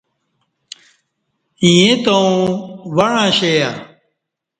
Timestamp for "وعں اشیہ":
2.95-3.69